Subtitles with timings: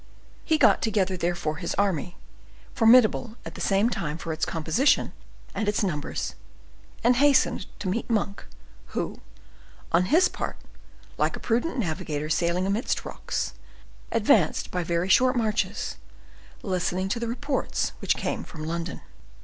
[0.43, 2.17] He got together, therefore, his army,
[2.73, 5.13] formidable at the same time for its composition
[5.53, 6.33] and its numbers,
[7.03, 8.43] and hastened to meet Monk,
[8.97, 9.21] who,
[9.91, 10.57] on his part,
[11.19, 13.53] like a prudent navigator sailing amidst rocks,
[14.11, 15.97] advanced by very short marches,
[16.63, 19.01] listening to the reports which came from London.